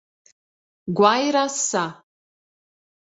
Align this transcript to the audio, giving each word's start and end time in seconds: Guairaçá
Guairaçá 0.99 1.85